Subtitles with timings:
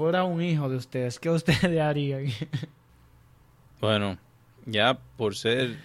[0.00, 2.24] fuera un hijo de ustedes, ¿qué ustedes harían?
[3.82, 4.16] Bueno,
[4.64, 5.76] ya por ser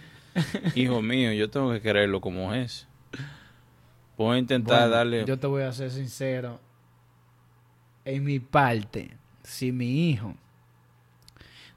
[0.74, 2.88] hijo mío, yo tengo que quererlo como es.
[4.16, 5.24] Puedo intentar Bueno, darle...
[5.26, 6.58] Yo te voy a ser sincero.
[8.06, 10.34] En mi parte, si mi hijo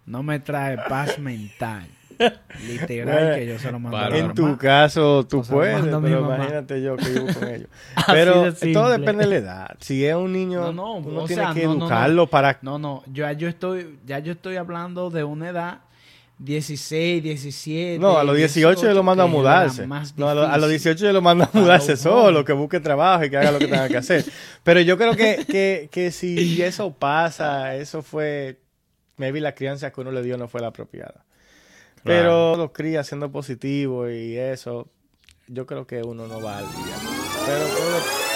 [0.05, 1.89] no me trae paz mental,
[2.67, 5.43] literal Bueno, que yo se lo mando a para- la En tu caso, tú O
[5.43, 7.69] sea, puedes, pero imagínate yo que vivo con ellos.
[8.07, 9.77] Pero de todo depende de la edad.
[9.79, 11.85] Si es un niño, No, no, uno tiene sea, que no, no, no.
[11.85, 12.57] educarlo para...
[12.61, 15.79] No, no, yo, ya yo estoy, ya yo estoy hablando de una edad
[16.39, 17.99] 16, 17.
[17.99, 19.85] No, a los 18 yo lo mando a mudarse.
[20.15, 20.91] No, a, los, a los difícil.
[20.93, 23.67] 18 yo lo mando a mudarse solo, que busque trabajo y que haga lo que
[23.67, 24.23] tenga que hacer.
[24.63, 28.57] Pero yo creo que, que, que si eso pasa, eso fue...
[29.17, 31.25] Maybe la crianza que uno le dio no fue la apropiada.
[32.03, 34.87] Pero los cría siendo positivo y eso,
[35.47, 36.95] yo creo que uno no va al día.
[37.45, 38.29] Pero todo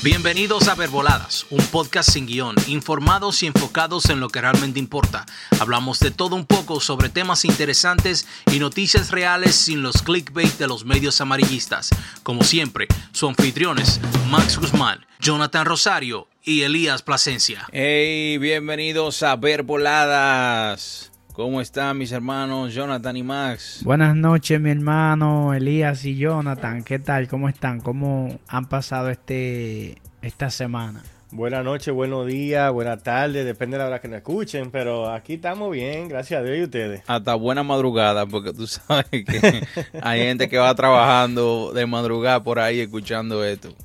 [0.00, 5.26] Bienvenidos a Verboladas, un podcast sin guion, informados y enfocados en lo que realmente importa.
[5.58, 10.68] Hablamos de todo un poco sobre temas interesantes y noticias reales sin los clickbait de
[10.68, 11.90] los medios amarillistas.
[12.22, 17.66] Como siempre, sus anfitriones, Max Guzmán, Jonathan Rosario y Elías Plasencia.
[17.72, 21.10] Hey, bienvenidos a Ver Voladas.
[21.38, 23.82] ¿Cómo están mis hermanos Jonathan y Max?
[23.84, 26.82] Buenas noches, mi hermano Elías y Jonathan.
[26.82, 27.28] ¿Qué tal?
[27.28, 27.80] ¿Cómo están?
[27.80, 31.04] ¿Cómo han pasado este esta semana?
[31.30, 35.34] Buenas noches, buenos días, buenas tardes, depende de la hora que nos escuchen, pero aquí
[35.34, 37.02] estamos bien, gracias a Dios y ustedes.
[37.06, 39.62] Hasta buena madrugada, porque tú sabes que
[40.02, 43.76] hay gente que va trabajando de madrugada por ahí escuchando esto.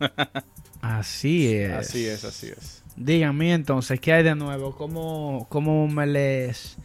[0.80, 1.74] Así es.
[1.74, 2.82] Así es, así es.
[2.96, 4.74] Díganme entonces, ¿qué hay de nuevo?
[4.74, 6.76] ¿Cómo, cómo me les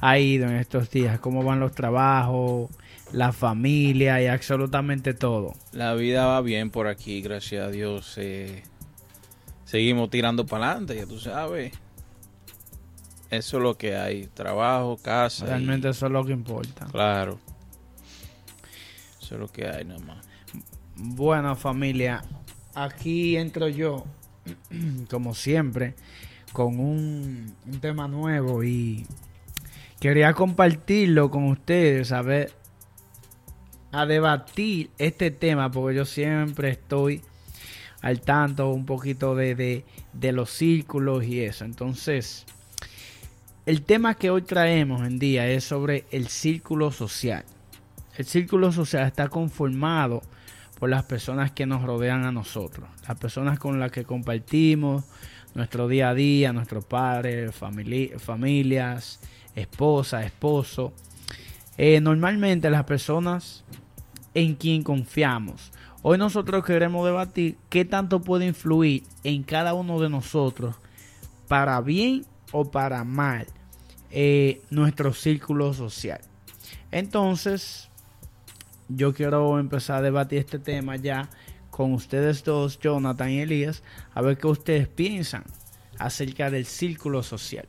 [0.00, 1.18] ha ido en estos días?
[1.20, 2.70] ¿Cómo van los trabajos,
[3.12, 5.54] la familia y absolutamente todo?
[5.72, 8.14] La vida va bien por aquí, gracias a Dios.
[8.18, 8.62] eh,
[9.64, 11.72] seguimos tirando para adelante, ya tú sabes.
[13.30, 14.26] Eso es lo que hay.
[14.28, 15.44] Trabajo, casa.
[15.46, 16.86] y- Realmente eso es lo que importa.
[16.86, 17.38] Claro.
[19.20, 20.24] Eso es lo que hay nada más.
[20.94, 22.22] Bueno, familia,
[22.74, 24.04] aquí entro yo,
[25.10, 25.94] como siempre,
[26.52, 29.04] con un, un tema nuevo y
[30.00, 32.52] quería compartirlo con ustedes, a ver,
[33.92, 37.22] a debatir este tema, porque yo siempre estoy
[38.02, 41.64] al tanto un poquito de, de, de los círculos y eso.
[41.64, 42.44] Entonces,
[43.64, 47.44] el tema que hoy traemos en día es sobre el círculo social.
[48.16, 50.22] El círculo social está conformado
[50.78, 55.04] por las personas que nos rodean a nosotros, las personas con las que compartimos
[55.54, 59.20] nuestro día a día, nuestros padres, famili- familias,
[59.56, 60.92] esposa, esposo.
[61.78, 63.64] Eh, normalmente las personas
[64.34, 65.72] en quien confiamos.
[66.02, 70.76] Hoy nosotros queremos debatir qué tanto puede influir en cada uno de nosotros,
[71.48, 73.46] para bien o para mal,
[74.10, 76.20] eh, nuestro círculo social.
[76.92, 77.88] Entonces,
[78.88, 81.28] yo quiero empezar a debatir este tema ya
[81.70, 83.82] con ustedes dos, Jonathan y Elías,
[84.14, 85.44] a ver qué ustedes piensan
[85.98, 87.66] acerca del círculo social.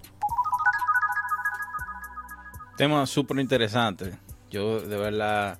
[2.77, 4.13] Tema súper interesante.
[4.51, 5.57] Yo de verdad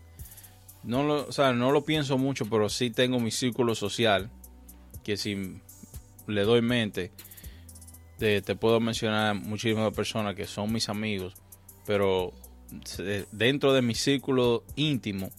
[0.84, 4.30] no lo, o sea, no lo pienso mucho, pero sí tengo mi círculo social
[5.04, 5.60] que si
[6.28, 7.12] le doy mente
[8.20, 11.34] te, te puedo mencionar muchísimas personas que son mis amigos,
[11.88, 12.34] pero
[13.32, 15.32] dentro de mi círculo íntimo,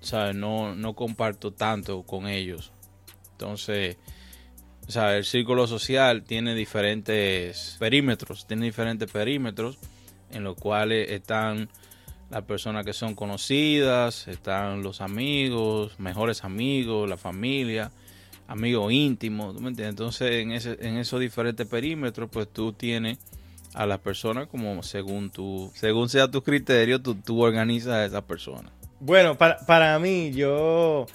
[0.00, 0.34] ¿sabes?
[0.34, 2.72] No, no comparto tanto con ellos.
[3.32, 3.96] Entonces,
[4.88, 9.78] o el círculo social tiene diferentes perímetros, tiene diferentes perímetros
[10.30, 11.68] en los cuales están
[12.30, 17.92] las personas que son conocidas, están los amigos, mejores amigos, la familia,
[18.48, 19.90] amigos íntimos, ¿tú me entiendes?
[19.90, 23.18] Entonces, en, ese, en esos diferentes perímetros, pues tú tienes
[23.74, 28.22] a las personas como según tu, según sea tu criterio, tú, tú organizas a esas
[28.22, 28.72] personas.
[28.98, 31.06] Bueno, para, para mí, yo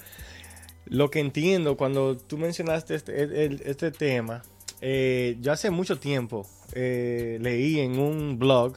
[0.86, 4.42] lo que entiendo cuando tú mencionaste este, este tema,
[4.80, 8.76] eh, yo hace mucho tiempo eh, leí en un blog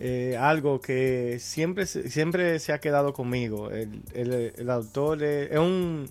[0.00, 3.70] eh, algo que siempre, se- siempre se ha quedado conmigo.
[3.70, 6.08] El, el- el autor es, es un,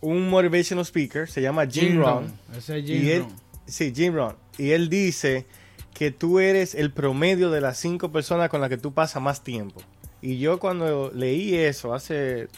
[0.00, 2.32] un motivational speaker, se llama Jim, Rohn.
[2.56, 3.32] Ese es Y Jim él, Rohn.
[3.66, 4.36] sí, Jim Rohn.
[4.58, 5.46] Y él dice
[5.94, 9.44] que tú eres el promedio de las cinco personas con las que tú pasas más
[9.44, 9.80] tiempo.
[10.20, 12.48] Y yo cuando leí eso hace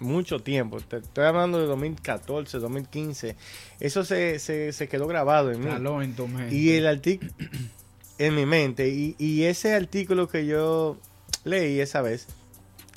[0.00, 3.36] mucho tiempo, te estoy hablando de 2014, 2015,
[3.78, 5.66] eso se, se, se quedó grabado en mí.
[5.66, 6.54] Caló en tu mente.
[6.54, 7.30] Y el artículo
[8.26, 8.88] en mi mente.
[8.88, 10.96] Y, y ese artículo que yo
[11.44, 12.26] leí esa vez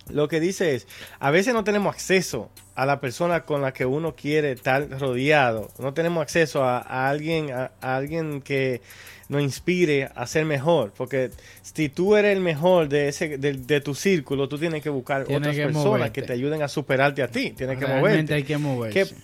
[0.10, 0.86] lo que dice es,
[1.20, 5.72] a veces no tenemos acceso a la persona con la que uno quiere estar rodeado.
[5.80, 8.82] No tenemos acceso a, a alguien, a, a alguien que
[9.30, 10.94] nos inspire a ser mejor.
[10.96, 11.32] Porque
[11.64, 15.24] si tú eres el mejor de ese de, de tu círculo, tú tienes que buscar
[15.24, 16.22] Tienes otras que personas moverte.
[16.22, 17.52] que te ayuden a superarte a ti.
[17.58, 18.34] Tienes que Realmente moverte.
[18.36, 19.06] hay que moverse.
[19.06, 19.16] ¿Qué,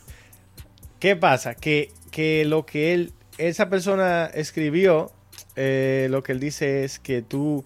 [1.00, 1.54] qué pasa?
[1.54, 5.12] Que, que lo que él, esa persona escribió,
[5.64, 7.64] eh, lo que él dice es que tú,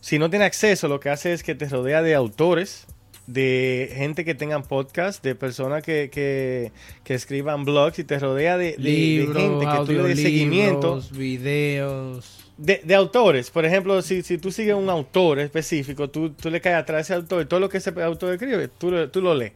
[0.00, 2.86] si no tienes acceso, lo que hace es que te rodea de autores,
[3.26, 6.72] de gente que tengan podcast, de personas que, que,
[7.04, 8.82] que escriban blogs y te rodea de, de-
[9.26, 11.00] de gente que tú le des seguimiento.
[11.12, 12.38] videos.
[12.58, 16.60] De, de autores, por ejemplo, si, si tú sigues un autor específico, tú, tú le
[16.60, 19.34] caes atrás a ese autor y todo lo que ese autor escribe, tú, tú lo
[19.34, 19.52] lees.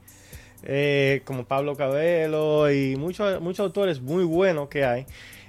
[0.68, 5.06] Eh, como Pablo Cabello y muchos muchos autores muy buenos que hay.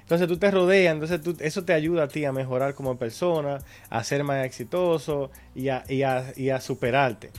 [0.08, 3.58] Entonces tú te rodeas, entonces tú- eso te ayuda a ti a mejorar como persona,
[3.90, 7.30] a ser más exitoso y a, superarte.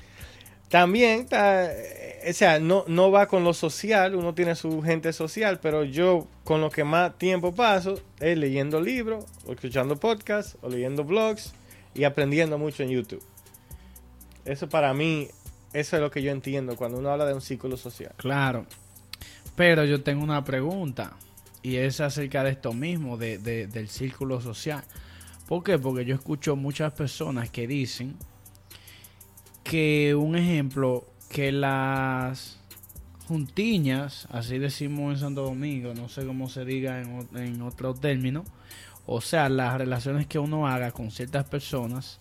[0.69, 5.13] También, ta- eh, o sea, no, no va con lo social, uno tiene su gente
[5.13, 10.55] social, pero yo con lo que más tiempo paso es leyendo libros, o escuchando podcasts,
[10.61, 11.53] o leyendo blogs
[11.95, 13.23] y aprendiendo mucho en YouTube.
[14.45, 15.27] Eso para mí,
[15.73, 18.11] eso es lo que yo entiendo cuando uno habla de un círculo social.
[18.17, 18.67] Claro.
[19.55, 21.13] Pero yo tengo una pregunta.
[21.61, 24.83] Y es acerca de esto mismo, de, de- del círculo social.
[25.47, 25.77] ¿Por qué?
[25.79, 28.15] Porque yo escucho muchas personas que dicen
[29.63, 32.59] que un ejemplo, que las
[33.27, 38.43] juntiñas, así decimos en Santo Domingo, no sé cómo se diga en, en otro término,
[39.05, 42.19] o sea, las relaciones que uno haga con ciertas personas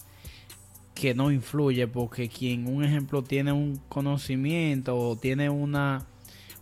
[0.95, 6.07] que no influye porque quien un ejemplo tiene un conocimiento o tiene una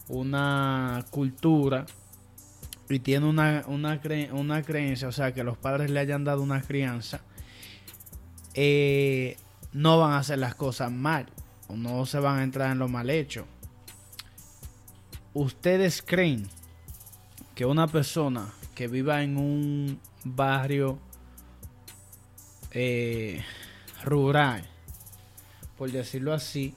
[0.08, 1.87] una cultura
[2.88, 6.42] y tiene una, una, cre- una creencia, o sea, que los padres le hayan dado
[6.42, 7.20] una crianza,
[8.54, 9.36] eh,
[9.72, 11.26] no van a hacer las cosas mal
[11.68, 13.46] o no se van a entrar en lo mal hecho.
[15.34, 16.48] ¿Ustedes creen
[17.54, 20.98] que una persona que viva en un barrio
[22.70, 23.42] eh,
[24.04, 24.66] rural,
[25.76, 26.74] por decirlo así,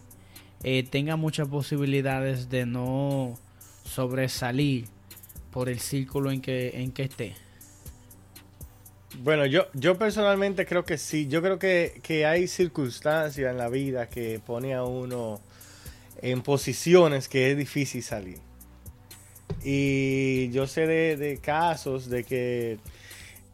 [0.63, 3.37] eh, tenga muchas posibilidades de no
[3.85, 4.87] sobresalir
[5.51, 7.35] por el círculo en que, en que esté.
[9.21, 11.27] Bueno, yo, yo personalmente creo que sí.
[11.27, 15.41] Yo creo que, que hay circunstancias en la vida que pone a uno
[16.21, 18.39] en posiciones que es difícil salir.
[19.63, 22.77] Y yo sé de, casos de que,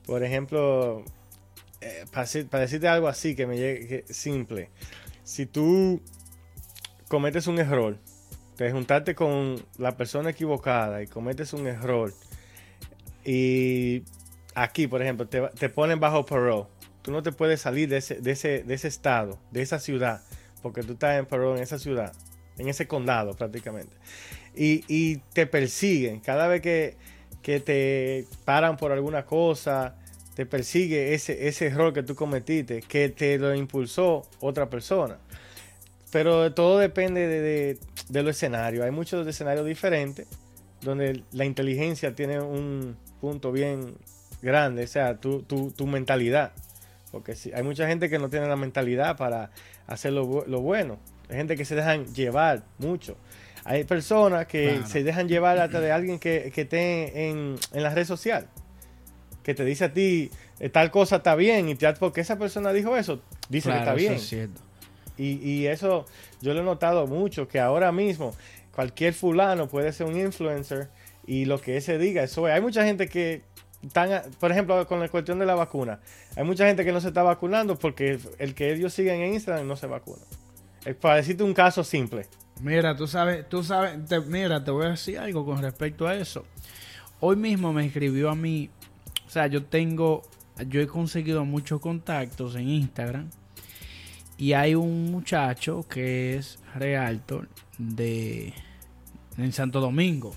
[0.06, 1.04] por ejemplo,
[1.82, 4.70] eh, para, decir- para decirte algo así que me llegue simple,
[5.24, 6.02] si tú
[7.08, 7.98] cometes un error,
[8.56, 12.14] te juntaste con la persona equivocada y cometes un error
[13.26, 14.04] y
[14.54, 16.66] aquí, por ejemplo, te, te ponen bajo parole.
[17.02, 20.22] Tú no te puedes salir de ese, de, ese, de ese estado, de esa ciudad,
[20.62, 22.14] porque tú estás en parole en esa ciudad,
[22.58, 23.96] en ese condado prácticamente.
[24.56, 26.20] Y, y te persiguen.
[26.20, 26.98] Cada vez que,
[27.42, 29.96] que te paran por alguna cosa,
[30.36, 35.18] te persigue ese, ese error que tú cometiste, que te lo impulsó otra persona.
[36.12, 37.80] Pero todo depende de, de,
[38.10, 38.84] de los escenarios.
[38.86, 40.28] Hay muchos escenarios diferentes
[40.82, 43.96] donde la inteligencia tiene un punto bien
[44.42, 46.52] grande, o sea, tu, tu, tu mentalidad.
[47.12, 49.50] Porque si, hay mucha gente que no tiene la mentalidad para
[49.88, 51.00] hacer lo, lo bueno.
[51.30, 53.18] Hay gente que se dejan llevar mucho.
[53.64, 54.88] Hay personas que Claro.
[54.88, 58.48] se dejan llevar hasta de alguien que, que esté en, en la red social.
[59.42, 62.74] Que te dice a ti, eh, tal cosa está bien, y ya porque esa persona
[62.74, 64.14] dijo eso, dice que está eso bien.
[64.14, 64.62] es cierto.
[65.18, 66.06] Y, y eso
[66.42, 68.36] yo lo he notado mucho, que ahora mismo
[68.74, 70.90] cualquier fulano puede ser un influencer
[71.26, 72.54] y lo que ese diga, eso es.
[72.54, 73.44] Hay mucha gente que
[73.96, 76.00] a- por ejemplo, con la cuestión de la vacuna,
[76.36, 79.68] hay mucha gente que no se está vacunando porque el que ellos siguen en Instagram
[79.68, 80.24] no se vacuna.
[80.84, 82.26] Es para decirte un caso simple.
[82.62, 86.16] Mira, tú sabes, tú sabes, te- mira, te voy a decir algo con respecto a
[86.16, 86.46] eso.
[87.20, 88.70] Hoy mismo me escribió a mí,
[89.26, 90.22] o sea, yo tengo,
[90.68, 93.30] yo he conseguido muchos contactos en Instagram
[94.38, 98.54] y hay un muchacho que es realtor de
[99.38, 100.36] en Santo Domingo.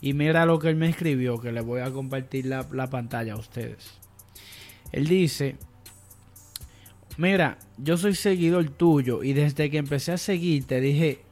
[0.00, 3.34] Y mira lo que él me escribió, que le voy a compartir la, la pantalla
[3.34, 3.94] a ustedes.
[4.92, 5.56] Él dice,
[7.16, 11.22] mira, yo soy seguidor tuyo y desde que empecé a seguirte dije,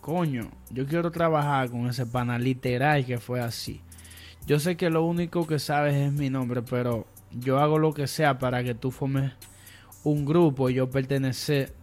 [0.00, 3.80] coño, yo quiero trabajar con ese pana literal que fue así.
[4.46, 8.06] Yo sé que lo único que sabes es mi nombre, pero yo hago lo que
[8.06, 9.32] sea para que tú formes
[10.04, 11.74] un grupo y yo pertenecer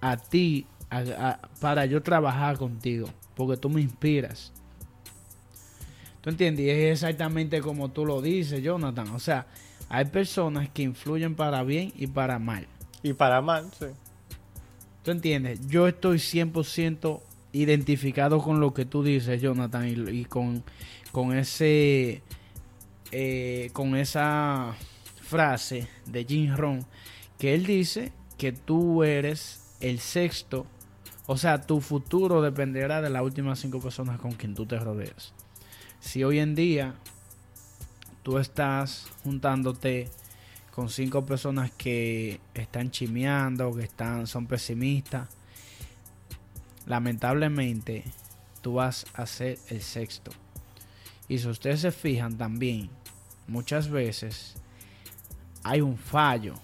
[0.00, 4.52] a ti a- a- para yo trabajar contigo, porque tú me inspiras.
[6.20, 6.64] ¿Tú entiendes?
[6.66, 9.08] Y es exactamente como tú lo dices, Jonathan.
[9.10, 9.46] O sea,
[9.88, 12.66] hay personas que influyen para bien y para mal.
[13.02, 13.86] Y para mal, sí.
[15.02, 15.66] ¿Tú entiendes?
[15.68, 17.20] Yo estoy 100%
[17.52, 20.62] identificado con lo que tú dices, Jonathan, y, y con,
[21.12, 22.22] con ese...
[23.12, 24.74] eh, con esa
[25.20, 26.86] frase de Jim Rohn,
[27.38, 30.66] que él dice que tú eres el sexto,
[31.26, 35.32] o sea, tu futuro dependerá de las últimas cinco personas con quien tú te rodeas.
[36.00, 36.94] Si hoy en día
[38.22, 40.10] tú estás juntándote
[40.70, 45.28] con cinco personas que están chimeando, que están, son pesimistas,
[46.86, 48.04] lamentablemente
[48.60, 50.32] tú vas a ser el sexto.
[51.28, 52.90] Y si ustedes se fijan también,
[53.46, 54.56] muchas veces
[55.62, 56.54] hay un fallo,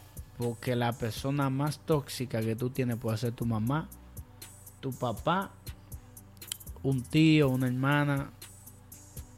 [0.40, 3.90] porque la persona más tóxica que tú tienes puede ser tu mamá,
[4.80, 5.50] tu papá,
[6.82, 8.30] un tío, una hermana,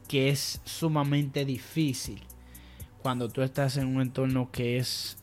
[0.07, 2.23] que es sumamente difícil
[3.01, 5.17] cuando tú estás en un entorno que es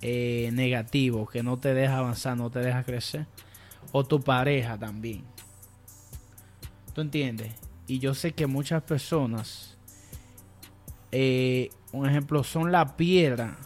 [0.00, 3.26] eh, negativo, que no te deja avanzar, no te deja crecer,
[3.92, 5.22] o tu pareja también.
[6.94, 7.52] ¿Tú entiendes?
[7.86, 9.76] Y yo sé que muchas personas,
[11.12, 13.58] eh, un ejemplo, son la piedra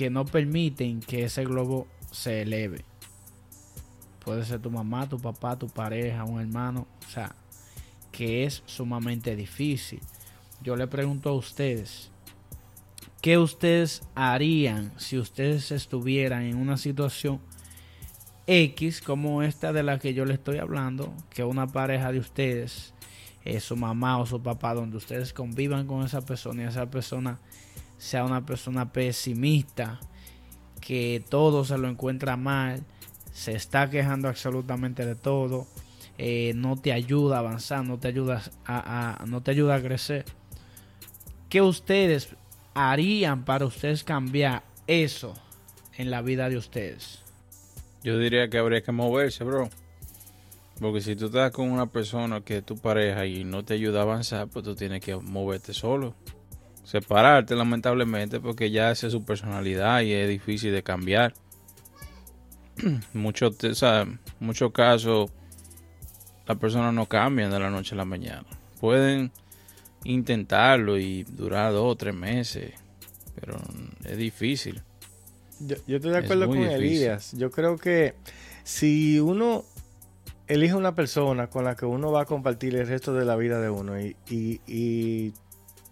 [0.00, 2.86] que no permiten que ese globo se eleve.
[4.24, 7.34] Puede ser tu mamá, tu papá, tu pareja, un hermano, o sea,
[8.10, 10.00] que es sumamente difícil.
[10.62, 12.10] Yo le pregunto a ustedes,
[13.20, 17.38] ¿qué ustedes harían si ustedes estuvieran en una situación
[18.46, 21.12] X como esta de la que yo le estoy hablando?
[21.28, 22.94] Que una pareja de ustedes,
[23.44, 27.38] eh, su mamá o su papá, donde ustedes convivan con esa persona y esa persona
[28.00, 30.00] sea una persona pesimista,
[30.80, 32.82] que todo se lo encuentra mal,
[33.30, 35.66] se está quejando absolutamente de todo,
[36.16, 40.24] eh, no te ayuda a avanzar, no te ayuda a, no te ayuda a crecer.
[41.50, 42.30] ¿Qué ustedes
[42.72, 45.34] harían para ustedes cambiar eso
[45.98, 47.20] en la vida de ustedes?
[48.02, 49.68] Yo diría que habría que moverse, bro.
[50.80, 53.98] Porque si tú estás con una persona que es tu pareja y no te ayuda
[54.00, 56.14] a avanzar, pues tú tienes que moverte solo.
[56.90, 61.34] Separarte, lamentablemente, porque ya esa es su personalidad y es difícil de cambiar.
[63.12, 64.06] Muchos, o sea,
[64.72, 65.30] casos,
[66.46, 68.44] las personas no cambian de la noche a la mañana.
[68.80, 69.30] Pueden
[70.02, 72.72] intentarlo y durar dos o tres meses,
[73.40, 73.56] pero
[74.04, 74.82] es difícil.
[75.60, 76.96] Yo, yo estoy de acuerdo con difícil.
[77.02, 77.32] Elías.
[77.36, 78.14] Yo creo que
[78.64, 79.64] si uno
[80.48, 83.60] elige una persona con la que uno va a compartir el resto de la vida
[83.60, 85.32] de uno y, y- y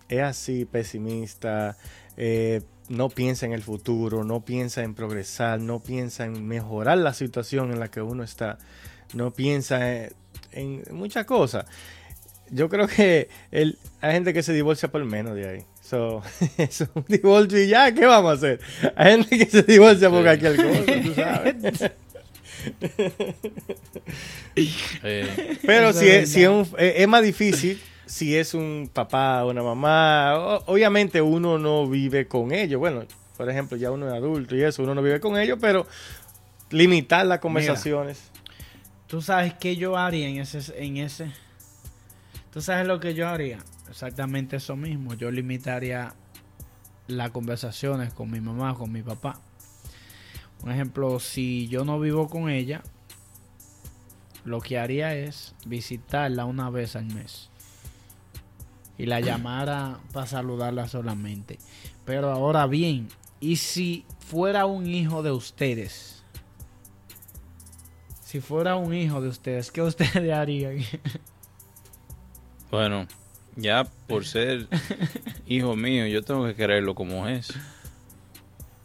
[0.09, 1.77] es así pesimista,
[2.17, 7.13] eh, no piensa en el futuro, no piensa en progresar, no piensa en mejorar la
[7.15, 8.59] situación en la que uno está,
[9.15, 10.13] no piensa en,
[10.53, 11.67] en muchas cosas.
[12.51, 15.63] Yo creo que el, hay gente que se divorcia por menos de ahí.
[15.83, 16.23] So,
[16.57, 18.61] eso es un divorcio y ya, ¿qué vamos a hacer?
[18.97, 21.57] Hay gente que se divorcia por cualquier cosa, tú sabes.
[24.57, 29.45] Eh, Pero si es si es, un- eh, es más difícil si es un papá
[29.45, 30.35] o una mamá.
[30.67, 32.81] Obviamente uno no vive con ellos.
[32.81, 33.05] Bueno,
[33.37, 35.87] por ejemplo, ya uno es adulto y eso, uno no vive con ellos, pero
[36.71, 38.31] limitar las conversaciones.
[39.07, 41.31] ¿Tú sabes qué yo haría en ese, en ese?
[42.53, 43.59] ¿Tú sabes lo que yo haría?
[43.89, 45.15] Exactamente eso mismo.
[45.15, 46.15] Yo limitaría
[47.07, 49.41] las conversaciones con mi mamá, con mi papá.
[50.63, 52.83] Un ejemplo, si yo no vivo con ella,
[54.45, 57.51] lo que haría es visitarla una vez al mes.
[58.99, 61.59] Y la llamara para saludarla solamente.
[62.05, 63.09] Pero ahora bien,
[63.41, 66.25] ¿y si fuera un hijo de ustedes?
[68.25, 70.79] Si fuera un hijo de ustedes, ¿qué ustedes harían?
[72.71, 73.07] Bueno,
[73.57, 74.67] ya por ser
[75.47, 77.49] hijo mío, yo tengo que quererlo como es.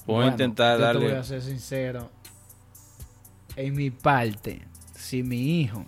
[0.05, 2.09] Puedo Bueno, intentar yo Te voy a ser sincero.
[3.55, 4.61] En mi parte,
[4.95, 5.85] si mi hijo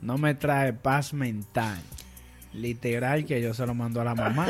[0.00, 1.80] no me trae paz mental,
[2.52, 4.48] literal que yo se lo mando a la mamá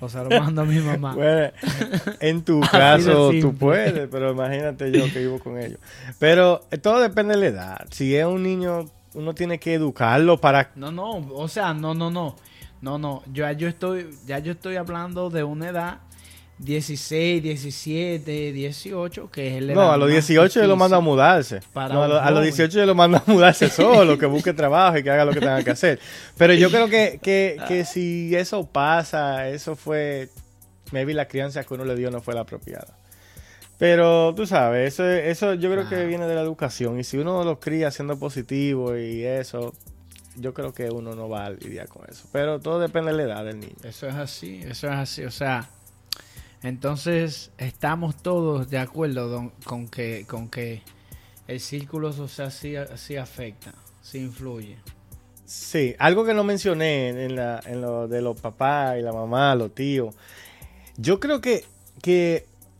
[0.00, 1.14] o se lo mando a mi mamá.
[1.14, 1.50] Bueno,
[2.20, 5.78] en tu caso tú puedes, pero imagínate yo que vivo con ellos.
[6.18, 7.86] Pero eh, todo depende de la edad.
[7.90, 10.70] Si es un niño, uno tiene que educarlo para...
[10.76, 12.36] No, no, o sea, no, no, no.
[12.80, 15.98] No, no, yo, ya yo estoy ya yo estoy hablando de una edad
[16.62, 21.00] 16, 17, 18, que es la No, a los más 18 yo lo mando a
[21.00, 21.60] mudarse.
[21.74, 22.42] No, a, lo- a los joven.
[22.44, 25.40] 18 yo lo mando a mudarse solo, que busque trabajo y que haga lo que
[25.40, 25.98] tenga que hacer.
[26.36, 30.28] Pero yo creo que, que, que si eso pasa, eso fue...
[30.92, 32.96] Maybe la crianza que uno le dio no fue la apropiada.
[33.78, 36.04] Pero tú sabes, eso, eso yo creo que Ah.
[36.04, 36.98] viene de la educación.
[37.00, 39.72] Y si uno lo cría siendo positivo y eso,
[40.36, 42.28] yo creo que uno no va a lidiar con eso.
[42.32, 43.76] Pero todo depende de la edad del niño.
[43.84, 45.70] Eso es así, eso es así, o sea,
[46.62, 50.24] entonces estamos todos de acuerdo con que
[51.50, 52.76] el círculo social sí,
[53.16, 54.76] afecta, sí influye.
[55.44, 59.74] Sí, algo que no mencioné en, la, lo de los papás y la mamá, los
[59.74, 60.14] tíos.
[60.96, 61.64] Yo creo que,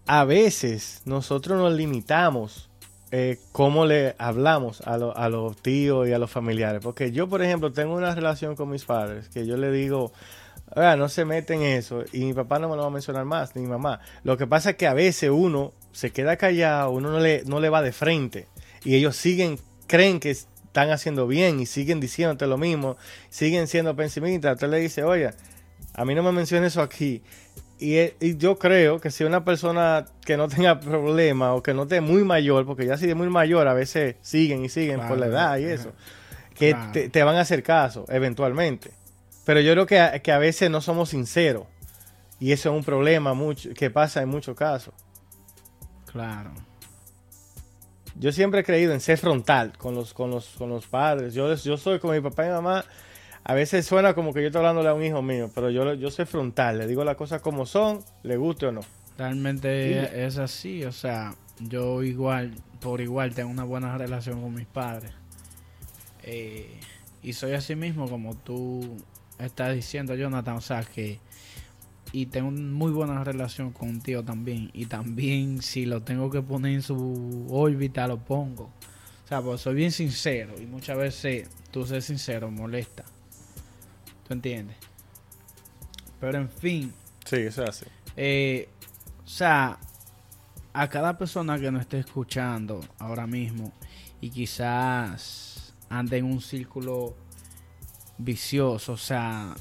[0.07, 2.69] a veces nosotros nos limitamos
[3.11, 6.81] eh, cómo le hablamos a, a los tíos y a los familiares.
[6.81, 10.13] Porque yo, por ejemplo, tengo una relación con mis padres que yo le digo,
[10.75, 12.05] no se mete en eso.
[12.12, 14.00] Y mi papá no me lo va a mencionar más, ni mi mamá.
[14.25, 17.61] Lo que pasa es que a veces uno se queda callado, uno no le, no
[17.61, 18.47] le va de frente.
[18.85, 22.97] Y ellos siguen, creen que están haciendo bien y siguen diciéndote lo mismo,
[23.29, 24.55] siguen siendo pesimistas.
[24.55, 25.31] Usted le dice, oye,
[25.95, 27.23] a mí no me menciones eso aquí.
[27.81, 32.00] Y, yo creo que si una persona que no tenga problema o que no esté
[32.00, 35.27] muy mayor, porque ya si es muy mayor, a veces siguen y siguen por la
[35.27, 35.93] edad y eso,
[36.55, 36.75] que
[37.11, 38.91] te, van a hacer caso eventualmente.
[39.50, 41.64] Pero yo creo que, que, a veces no somos sinceros.
[42.38, 44.95] Y eso es un problema mucho, que pasa en muchos casos.
[46.07, 46.52] Claro.
[48.14, 51.35] Yo siempre he creído en ser frontal con los, con los, con los padres.
[51.35, 52.85] Yo, yo soy como mi papá y mi mamá
[53.42, 56.12] a veces suena como que yo estoy hablándole a un hijo mío, pero yo, yo
[56.12, 58.83] soy frontal, le digo las cosas como son, le guste o no.
[59.19, 64.66] Realmente es así, o sea, yo igual, por igual, tengo una buena relación con mis
[64.66, 65.11] padres.
[66.23, 66.78] Eh,
[67.21, 68.97] y soy así mismo como tú
[69.40, 71.18] estás diciendo, Jonathan, o sea, que...
[72.12, 74.70] Y tengo muy buena relación con un tío también.
[74.73, 78.64] Y también si lo tengo que poner en su órbita, lo pongo.
[78.64, 80.54] O sea, pues soy bien sincero.
[80.61, 83.04] Y muchas veces tú ser sincero molesta.
[84.26, 84.76] ¿Tú entiendes?
[86.20, 86.92] Pero en fin.
[87.25, 87.87] Sí, eso es así.
[88.16, 88.68] Eh,
[89.25, 89.78] o sea,
[90.73, 93.73] a cada persona que nos esté escuchando ahora mismo
[94.20, 97.16] y quizás ande en un círculo
[98.21, 99.55] vicioso, o sea,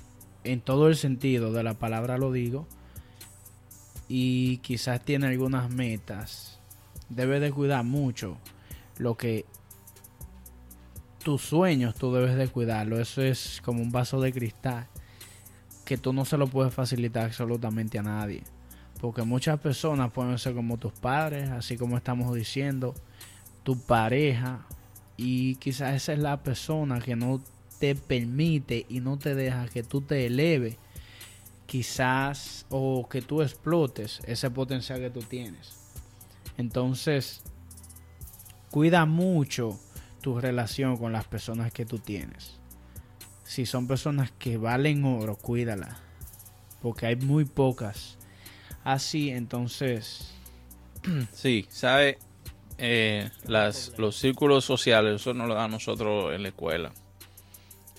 [0.44, 2.68] en todo el sentido de la palabra lo digo,
[4.08, 6.60] y quizás tiene algunas metas,
[7.10, 8.38] debe de cuidar mucho
[8.98, 9.46] lo que
[11.24, 13.00] tus sueños tú debes de cuidarlo.
[13.00, 14.88] Eso es como un vaso de cristal
[15.86, 18.44] que tú no se lo puedes facilitar absolutamente a nadie.
[19.00, 22.94] Porque muchas personas pueden ser como tus padres, así como estamos diciendo,
[23.64, 24.66] tu pareja.
[25.18, 27.42] Y quizás esa es la persona que no
[27.80, 30.78] te permite y no te deja que tú te eleves.
[31.66, 35.78] Quizás o que tú explotes ese potencial que tú tienes.
[36.58, 37.42] Entonces,
[38.70, 39.80] cuida mucho
[40.22, 42.60] tu relación con las personas que tú tienes.
[43.44, 46.00] Si son personas que valen oro, cuídala.
[46.82, 48.18] Porque hay muy pocas.
[48.84, 50.34] Así, entonces...
[51.34, 52.20] Sí, ¿sabe?
[52.78, 56.92] Eh, las, los círculos sociales, eso nos lo da a nosotros en la escuela.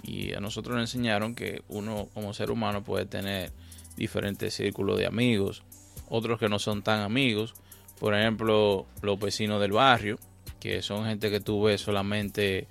[0.03, 3.53] Y a nosotros nos enseñaron que uno como ser humano puede tener
[3.97, 5.63] diferentes círculos de amigos,
[6.09, 7.55] otros que no son tan amigos.
[7.99, 10.19] Por ejemplo, los vecinos del barrio,
[10.59, 12.67] que son gente que tú ves solamente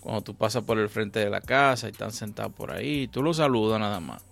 [0.00, 3.22] cuando tú pasas por el frente de la casa y están sentados por ahí, tú
[3.22, 4.22] los saludas nada más.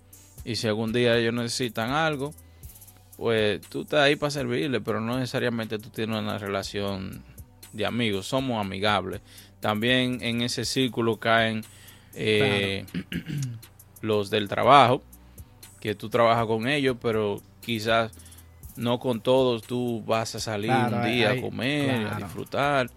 [0.43, 2.33] Y si algún día ellos necesitan algo,
[3.17, 7.23] pues tú estás ahí para servirle, pero no necesariamente tú tienes una relación
[7.71, 9.21] de amigos, somos amigables.
[9.59, 11.63] También en ese círculo caen
[12.13, 12.85] eh,
[14.01, 15.01] los del trabajo,
[15.79, 18.11] que tú trabajas con ellos, pero quizás
[18.75, 22.89] no con todos tú vas a salir un día a comer, a disfrutar.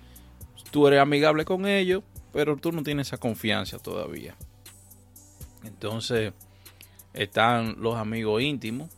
[0.70, 4.34] Tú eres amigable con ellos, pero tú no tienes esa confianza todavía.
[5.64, 6.32] Entonces
[7.12, 8.90] están los amigos íntimos,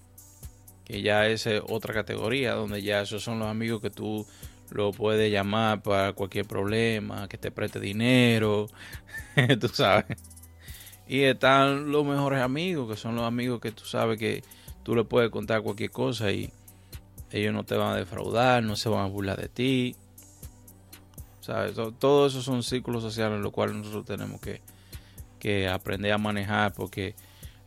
[0.85, 4.26] que ya es otra categoría, donde ya esos son los amigos que tú
[4.70, 8.68] lo puedes llamar para cualquier problema, que te preste dinero,
[9.61, 10.18] tú sabes.
[11.09, 14.42] Y están los mejores amigos, que son los amigos que tú sabes que
[14.83, 16.50] tú le puedes contar cualquier cosa y
[17.31, 19.96] ellos no te van a defraudar, no se van a burlar de ti.
[21.40, 21.74] ¿Sabes?
[21.98, 24.61] Todo eso son círculos sociales en los cuales nosotros tenemos que,
[25.38, 27.14] que aprender a manejar porque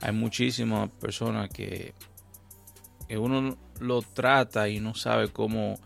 [0.02, 1.94] hay muchísimas personas que,
[3.08, 5.80] que uno lo trata y no sabe cómo,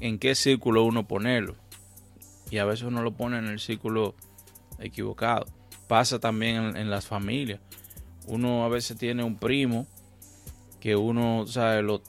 [0.00, 1.54] en qué círculo uno ponerlo.
[2.50, 4.14] Y a veces uno lo pone en el círculo
[4.78, 5.46] equivocado.
[5.86, 7.60] Pasa también en, las familias.
[8.26, 9.86] Uno a veces tiene un primo
[10.80, 12.02] que uno, sabe, lo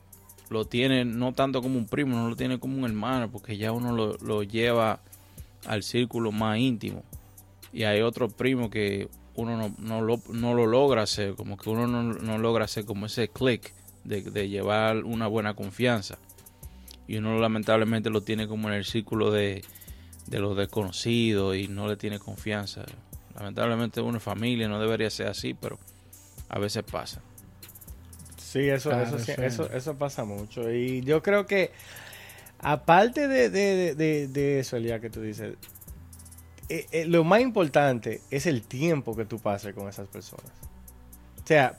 [0.52, 3.72] lo tiene no tanto como un primo, no lo tiene como un hermano, porque ya
[3.72, 5.00] uno lo, lleva
[5.66, 7.04] al círculo más íntimo.
[7.72, 12.66] Y hay otro primo que uno no, lo, logra hacer, como que uno no, logra
[12.66, 13.74] hacer como ese click
[14.04, 16.18] de, llevar una buena confianza.
[17.12, 19.66] Y uno lamentablemente lo tiene como en el círculo de,
[20.28, 22.86] de los desconocidos y no le tiene confianza.
[23.36, 25.78] Lamentablemente una familia no debería ser así, pero
[26.48, 27.22] a veces pasa.
[28.38, 30.72] Sí, eso, eso, eso, eso, pasa mucho.
[30.72, 31.72] Y yo creo que
[32.60, 35.56] aparte de, de, de, de eso, Elia, que tú dices,
[36.70, 40.46] eh, eh, lo más importante es el tiempo que tú pases con esas personas.
[41.44, 41.78] O sea,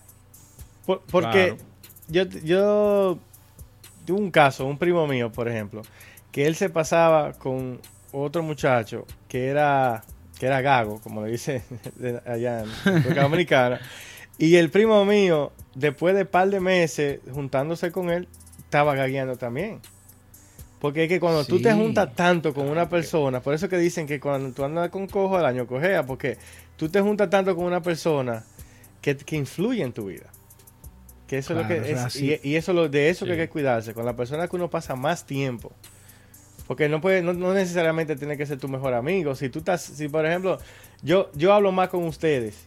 [0.84, 1.56] por- porque
[2.08, 3.18] yo, yo
[4.04, 5.82] tuve un caso, un primo mío, por ejemplo,
[6.30, 7.80] que él se pasaba con
[8.12, 10.02] otro muchacho que era,
[10.38, 11.62] que era gago, como le dice
[11.96, 13.80] de- allá en República Dominicana.
[14.38, 18.26] Y el primo mío, después de par de meses juntándose con él,
[18.58, 19.80] estaba gagueando también.
[20.80, 21.76] Porque es que cuando tú te Sí.
[21.78, 25.38] juntas tanto con una persona, por eso que dicen que cuando tú andas con cojo,
[25.38, 26.38] el año cojea, porque
[26.76, 28.42] tú te juntas tanto con una persona
[29.00, 30.26] que, que influye en tu vida.
[31.32, 33.38] Que eso Claro, es lo que es, y, y eso lo, de eso que hay
[33.38, 35.72] que cuidarse, con la persona que uno pasa más tiempo.
[36.66, 39.34] Porque no puede, no, no necesariamente tiene que ser tu mejor amigo.
[39.34, 40.58] Si tú estás, si por ejemplo,
[41.02, 42.66] yo, yo hablo más con ustedes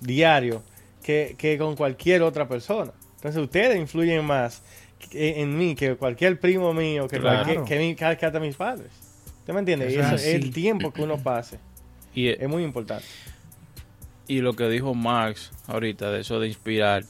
[0.00, 0.62] diario
[1.02, 2.92] que, que con cualquier otra persona.
[3.16, 4.62] Entonces ustedes influyen más
[5.10, 7.44] que- en mí que cualquier primo mío, que, Claro.
[7.44, 8.88] cualquier, que, mi- que hasta mis padres.
[9.40, 9.92] ¿Usted me entiende?
[9.92, 11.58] Y Eso es el tiempo que uno pase
[12.14, 13.04] Y, es muy importante.
[14.26, 17.04] y lo que dijo Max ahorita, de eso de inspirar,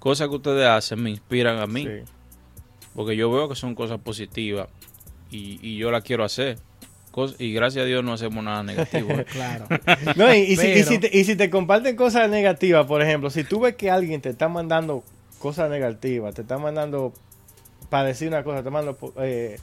[0.00, 1.84] cosas que ustedes hacen me inspiran a mí.
[1.84, 2.02] Sí.
[2.94, 4.66] Porque yo veo que son cosas positivas
[5.30, 6.58] y, y yo las quiero hacer.
[7.12, 9.08] Cos- y gracias a Dios no hacemos nada negativo.
[9.32, 9.66] Claro.
[10.16, 13.00] No, y, y si, y Pero- si te, y si te comparten cosas negativas, por
[13.02, 15.04] ejemplo, si tú ves que alguien te está mandando
[15.38, 17.12] cosas negativas, te está mandando
[17.88, 19.58] para decir una cosa, te mando eh,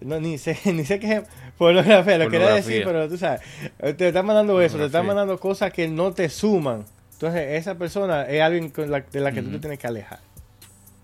[0.00, 1.22] no, ni sé ni sé qué
[1.58, 3.40] pornografía, lo quería decir, pero tú sabes,
[3.80, 5.02] eh, te está mandando eso, te está Pornografía.
[5.06, 6.84] mandando cosas que no te suman.
[7.20, 10.20] Entonces, esa persona es alguien con la- de la que tú te tienes que alejar.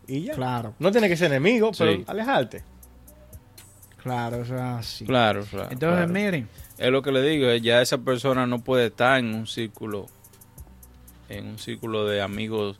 [0.08, 0.34] Y ya.
[0.34, 2.04] Claro, No tienes que ser enemigo, pero Sí.
[2.06, 2.62] alejarte.
[4.02, 5.04] claro, eso es así.
[5.04, 5.68] claro, claro.
[5.70, 6.12] Entonces, claro.
[6.12, 6.48] miren,
[6.78, 10.06] Es lo que le digo, ya esa persona no puede estar en un círculo,
[11.28, 12.78] en un círculo de amigos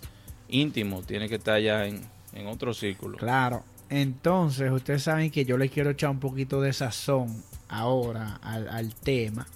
[0.48, 2.02] íntimos, tiene que estar ya en,
[2.34, 3.16] en otro círculo.
[3.18, 3.64] claro.
[3.88, 8.94] Entonces, ustedes saben que yo les quiero echar un poquito de sazón ahora al, al
[8.94, 9.46] tema.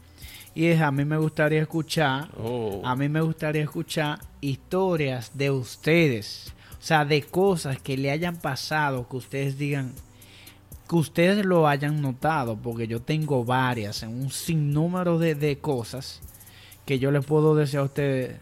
[0.54, 5.50] Y es, a mí me gustaría escuchar Oh, A mí me gustaría escuchar historias de
[5.50, 6.52] ustedes.
[6.72, 9.92] O sea, de cosas que le hayan pasado, que ustedes digan,
[10.88, 16.20] que ustedes lo hayan notado, porque yo tengo varias, un sinnúmero de, de cosas
[16.86, 18.36] que yo les puedo decir a ustedes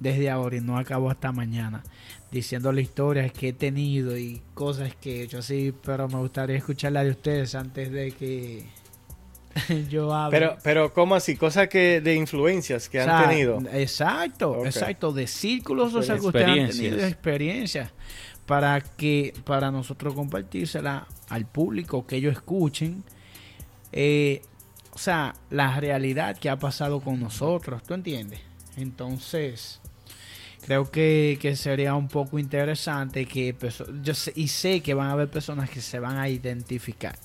[0.00, 1.82] desde ahora y no acabo hasta mañana,
[2.30, 6.92] diciéndole historias que he tenido y cosas que he hecho así, pero me gustaría escuchar
[6.92, 8.66] la de ustedes antes de que
[9.88, 10.28] yo.
[10.30, 11.36] Pero, pero ¿cómo así?
[11.36, 13.60] Cosas que de influencias que O han tenido.
[13.72, 16.90] Exacto, exacto, de círculos o sea, que ustedes han Experiencias.
[16.90, 17.90] tenido experiencias
[18.46, 23.04] para que para nosotros compartírsela al público que ellos escuchen
[23.92, 24.42] eh,
[24.92, 28.40] o sea, la realidad que ha pasado con nosotros, ¿tú entiendes?
[28.76, 29.80] Entonces,
[30.66, 33.54] creo que, que sería un poco interesante que
[34.02, 37.16] yo sé, y sé que van a haber personas que se van a identificar.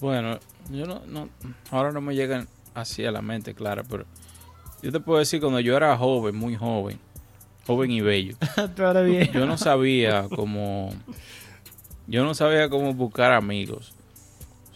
[0.00, 0.38] Bueno,
[0.70, 1.28] yo no, no,
[1.70, 4.04] ahora no me llegan así a la mente, claro, pero
[4.82, 6.98] yo te puedo decir cuando yo era joven, muy joven,
[7.66, 8.36] joven y bello,
[9.32, 10.90] yo no sabía cómo,
[12.06, 13.94] yo no sabía cómo buscar amigos.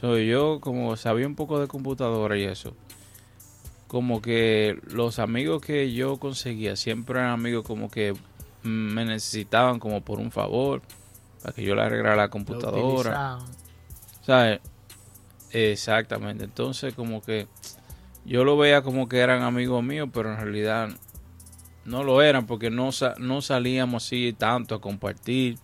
[0.00, 2.74] So, yo como sabía un poco de computadora y eso,
[3.88, 8.14] como que los amigos que yo conseguía siempre eran amigos como que
[8.62, 10.82] me necesitaban como por un favor,
[11.42, 13.40] para que yo le arreglara la computadora.
[14.22, 14.60] ¿Sabes?
[15.52, 16.44] Exactamente.
[16.44, 17.46] Entonces, como que
[18.24, 20.90] yo lo veía como que eran amigos míos, pero en realidad
[21.84, 25.58] no lo eran porque no, no salíamos así tanto a compartir.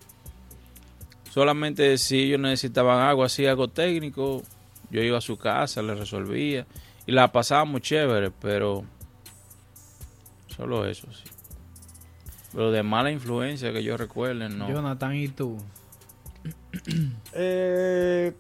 [1.31, 4.43] Solamente si ellos necesitaban algo así, algo técnico,
[4.91, 6.67] yo iba a su casa, le resolvía
[7.07, 8.85] y la pasábamos chévere, pero
[10.47, 11.25] solo eso, sí.
[12.53, 14.69] Pero de mala influencia que yo recuerde, no.
[14.69, 15.59] Jonathan, ¿y tú?
[17.33, 18.33] Eh,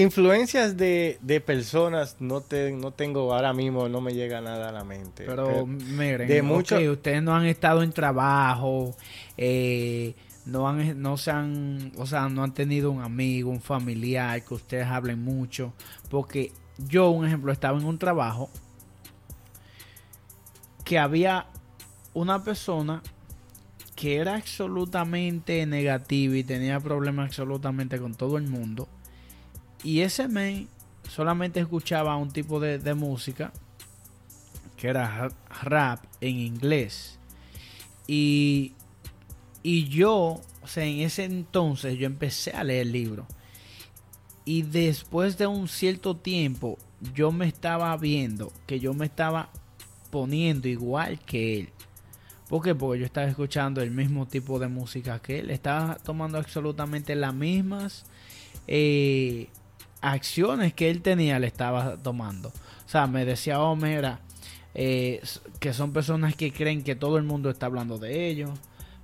[0.00, 4.72] influencias de, de personas no, te, no tengo ahora mismo, no me llega nada a
[4.72, 5.24] la mente.
[5.24, 8.96] Pero miren, de mucho- ustedes no han estado en trabajo,
[9.36, 10.14] eh,
[10.46, 14.54] no han, no se han, o sea, no han tenido un amigo, un familiar que
[14.54, 15.72] ustedes hablen mucho,
[16.10, 16.52] porque
[16.88, 18.48] yo, un ejemplo, estaba en un trabajo
[20.84, 21.46] que había
[22.14, 23.02] una persona
[23.94, 28.88] que era absolutamente negativa y tenía problemas absolutamente con todo el mundo.
[29.82, 30.68] Y ese men
[31.08, 33.52] solamente escuchaba un tipo de, música
[34.76, 37.18] que era ra- rap en inglés.
[38.06, 38.72] Y,
[39.62, 43.26] y yo, o sea, en ese entonces yo empecé a leer libros.
[44.44, 46.78] Y después de un cierto tiempo,
[47.14, 49.50] yo me estaba viendo que yo me estaba
[50.10, 51.68] poniendo igual que él.
[52.48, 52.74] ¿Por qué?
[52.74, 55.50] Porque yo estaba escuchando el mismo tipo de música que él.
[55.50, 58.06] Estaba tomando absolutamente las mismas
[58.66, 59.48] eh,
[60.00, 62.48] acciones que él tenía, le estaba tomando.
[62.48, 64.20] O sea, me decía, oh, mira,
[64.74, 65.20] eh,
[65.60, 68.50] que son personas que creen que todo el mundo está hablando de ellos.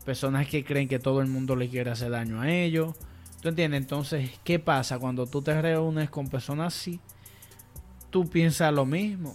[0.05, 2.95] Personas que creen que todo el mundo le quiere hacer daño a ellos.
[3.41, 3.81] ¿Tú entiendes?
[3.81, 7.01] Entonces, ¿qué pasa cuando tú te reúnes con personas así?
[8.11, 9.35] Tú piensas lo mismo.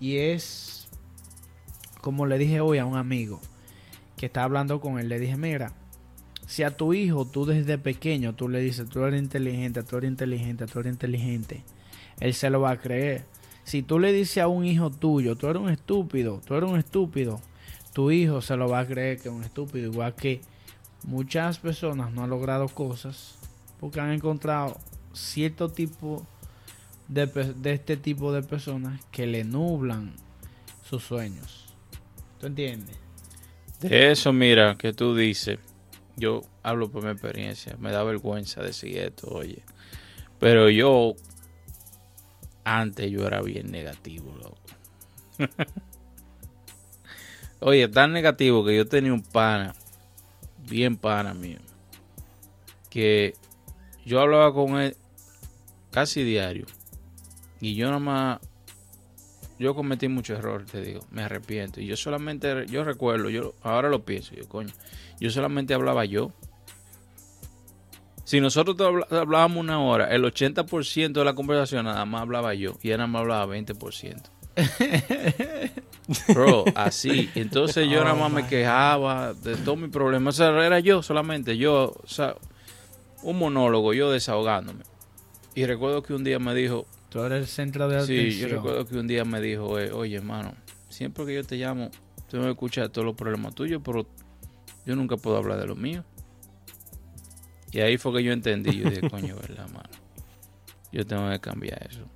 [0.00, 0.88] Y es
[2.00, 3.40] como le dije hoy a un amigo
[4.16, 5.08] que está hablando con él.
[5.08, 5.72] Le dije, mira,
[6.46, 10.10] si a tu hijo tú desde pequeño tú le dices, tú eres inteligente, tú eres
[10.10, 11.64] inteligente, tú eres inteligente,
[12.20, 13.24] él se lo va a creer.
[13.64, 16.78] Si tú le dices a un hijo tuyo, tú eres un estúpido, tú eres un
[16.78, 17.40] estúpido,
[17.92, 19.90] tu hijo se lo va a creer que es un estúpido.
[19.90, 20.40] Igual que
[21.02, 23.36] muchas personas no han logrado cosas
[23.80, 24.78] porque han encontrado
[25.12, 26.24] cierto tipo
[27.08, 30.14] de, de este tipo de personas que le nublan
[30.88, 31.74] sus sueños.
[32.38, 32.96] ¿Tú entiendes?
[33.80, 35.58] De eso, mira, que tú dices,
[36.16, 39.62] yo hablo por mi experiencia, me da vergüenza decir esto, oye.
[40.38, 41.14] Pero yo,
[42.64, 44.56] antes yo era bien negativo, loco.
[47.60, 49.74] oye, tan negativo que yo tenía un pana,
[50.68, 51.58] bien pana mío,
[52.90, 53.34] que
[54.04, 54.96] yo hablaba con él
[55.90, 56.66] casi diario.
[57.60, 58.40] Y yo nada más
[59.58, 61.80] yo cometí muchos errores, te digo, me arrepiento.
[61.80, 64.72] Y yo solamente, yo recuerdo, yo ahora lo pienso, yo coño,
[65.20, 66.32] yo solamente hablaba yo.
[68.24, 68.76] Si nosotros
[69.10, 73.06] hablábamos una hora, el 80% de la conversación nada más hablaba yo y él nada
[73.06, 74.22] más hablaba 20%.
[76.34, 77.30] Bro, así.
[77.34, 80.34] Entonces yo nada más me quejaba de todos mis problemas.
[80.34, 82.34] O sea, era yo solamente, yo, o sea,
[83.22, 84.82] un monólogo, yo desahogándome.
[85.54, 88.30] Y recuerdo que un día me dijo, Tú eres el centro de atención.
[88.30, 90.54] Sí, yo recuerdo que un día me dijo, oye, hermano,
[90.88, 91.90] siempre que yo te llamo,
[92.28, 94.06] tú me escuchas todos los problemas tuyos, pero
[94.86, 96.04] yo nunca puedo hablar de los míos.
[97.72, 99.90] Y ahí fue que yo entendí, yo dije, coño, verdad, mano.
[100.92, 102.08] Yo tengo que cambiar eso.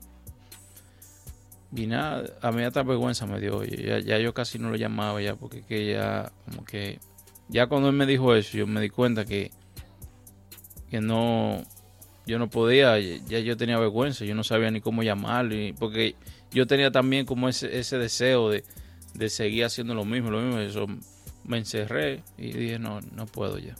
[1.74, 4.76] Y nada, a mí hasta vergüenza me dio, oye, ya, ya yo casi no lo
[4.76, 6.98] llamaba ya, porque que ya, como que,
[7.48, 9.52] ya cuando él me dijo eso, yo me di cuenta que,
[10.88, 11.62] que no,
[12.26, 16.16] yo no podía, ya yo tenía vergüenza, yo no sabía ni cómo llamarle, porque
[16.50, 18.64] yo tenía también como ese, ese deseo de,
[19.14, 20.86] de, seguir haciendo lo mismo, lo mismo, eso
[21.44, 23.74] me encerré y dije, no, no puedo ya.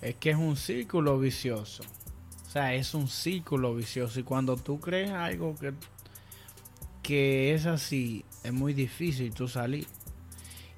[0.00, 1.82] Es que es un círculo vicioso,
[2.46, 5.74] o sea, es un círculo vicioso y cuando tú crees algo que,
[7.02, 9.86] que es así, es muy difícil tú salir.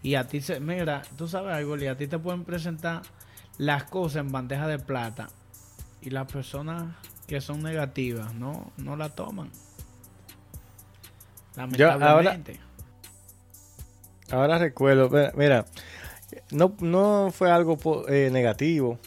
[0.03, 3.03] Y a ti se, mira, tú sabes algo, y a ti te pueden presentar
[3.59, 5.29] las cosas en bandeja de plata
[6.01, 6.95] y las personas
[7.27, 9.51] que son negativas no, no la toman.
[11.57, 12.53] Lamentablemente.
[12.53, 12.72] ahora,
[14.59, 15.67] recuerdo, mira,
[16.51, 18.99] no, no fue algo eh, negativo,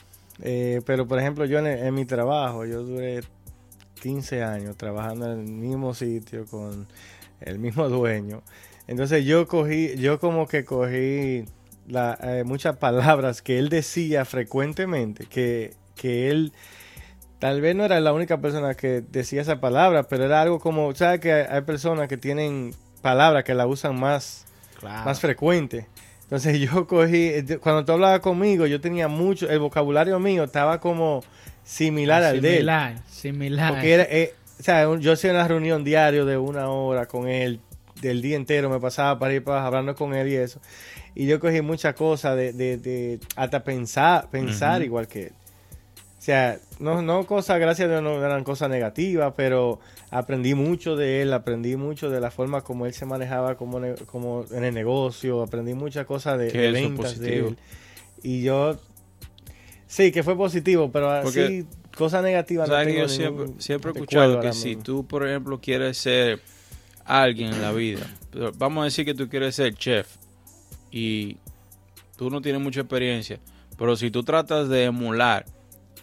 [0.42, 3.22] eh, pero por ejemplo yo en, mi trabajo, yo duré
[4.02, 6.88] 15 años trabajando en el mismo sitio con
[7.42, 8.42] el mismo dueño.
[8.88, 11.46] Entonces yo cogí, yo como que cogí
[11.88, 16.54] eh, muchas palabras que él decía frecuentemente, que, que él
[17.40, 20.94] tal vez no era la única persona que decía esa palabra, pero era algo como,
[20.94, 24.46] ¿sabes que hay personas que tienen palabras que la usan más,
[24.82, 25.88] más frecuente?
[26.24, 31.24] Entonces yo cogí, cuando tú hablabas conmigo, yo tenía mucho, el vocabulario mío estaba como
[31.64, 32.56] similar al de él.
[32.56, 33.74] Similar, similar.
[33.74, 37.60] Porque era, eh, o sea, yo hacía una reunión diario de una hora con él,
[38.02, 40.60] del día entero me pasaba para ir para hablando con él y eso.
[41.14, 45.34] Y yo cogí muchas cosas de, de, de, hasta pensar, pensar igual que él.
[46.18, 49.80] O sea, no, no cosas, gracias a Dios no eran cosas negativas, pero
[50.12, 54.46] aprendí mucho de él, aprendí mucho de la forma como él se manejaba como, como
[54.52, 57.58] en el negocio, aprendí muchas cosas de, de ventas de él.
[58.24, 58.78] Y yo,
[59.88, 61.66] sí, que fue positivo, pero así,
[61.96, 66.42] cosas negativas no yo siempre, siempre he escuchado que si tú, por ejemplo, quieres ser
[67.06, 68.06] alguien en la vida,
[68.58, 70.18] vamos a decir que tú quieres ser chef
[70.92, 71.38] y
[72.18, 73.40] tú no tienes mucha experiencia,
[73.78, 75.46] pero si tú tratas de emular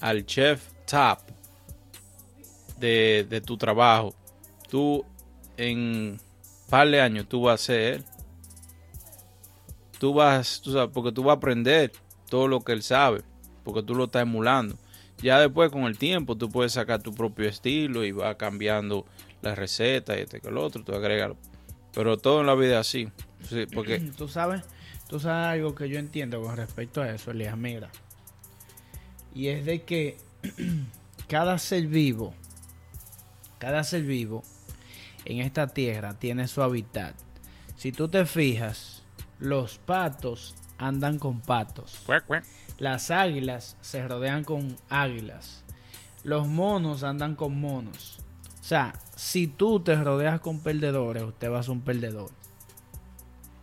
[0.00, 1.18] al chef top
[2.88, 4.14] de, tu trabajo,
[4.68, 5.04] tú
[5.56, 6.18] en
[6.68, 8.04] par de años tú vas a ser
[9.98, 11.92] Tú vas, tú sabes, porque tú vas a aprender
[12.28, 13.22] todo lo que él sabe,
[13.62, 14.76] porque tú lo estás emulando.
[15.18, 19.06] Ya después con el tiempo tú puedes sacar tu propio estilo y va cambiando
[19.42, 21.36] la receta y este que el otro, tú agregas.
[21.94, 23.08] Pero todo en la vida así.
[23.72, 24.00] porque...
[24.18, 24.62] Tú sabes,
[25.08, 27.56] tú sabes algo que yo entiendo con respecto a eso, Elías.
[27.56, 27.88] Mira,
[29.36, 30.16] y es de que
[31.28, 32.34] cada ser vivo,
[33.62, 34.42] cada ser vivo
[35.24, 37.14] en esta tierra tiene su hábitat.
[37.76, 39.04] Si tú te fijas,
[39.38, 42.00] Los patos andan con patos.
[42.78, 45.62] Las águilas se rodean con águilas.
[46.24, 48.18] Los monos andan con monos.
[48.60, 52.30] O sea, si tú te rodeas con perdedores, usted va a ser un perdedor.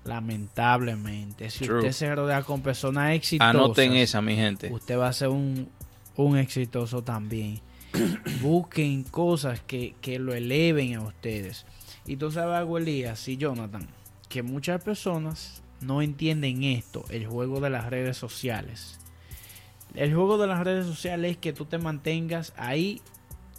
[0.06, 1.50] Lamentablemente.
[1.50, 1.80] Si True.
[1.80, 4.72] usted se rodea con personas exitosas, Anoten esa, mi gente.
[4.72, 5.68] usted va a ser un,
[6.16, 7.60] un exitoso también.
[8.42, 11.66] Busquen cosas que, que lo eleven a ustedes.
[12.06, 13.88] Y tú sabes algo, Elías y Jonathan,
[14.30, 19.00] que muchas personas no entienden esto, el juego de las redes sociales.
[19.96, 23.02] El juego de las redes sociales es que tú te mantengas ahí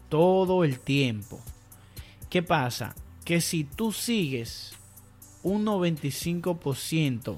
[0.08, 1.40] todo el tiempo.
[2.28, 2.94] ¿Qué pasa?
[3.24, 4.72] Que si tú sigues
[5.42, 7.36] un 95%